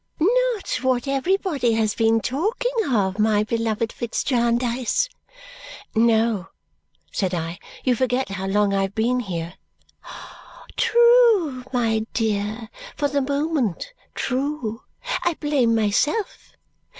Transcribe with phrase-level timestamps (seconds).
[0.19, 5.07] "Not what everybody has been talking of, my beloved Fitz Jarndyce!"
[5.93, 6.47] "No,"
[7.11, 7.59] said I.
[7.83, 9.53] "You forget how long I have been here."
[10.75, 11.63] "True!
[11.71, 14.81] My dear, for the moment true.
[15.23, 16.53] I blame myself.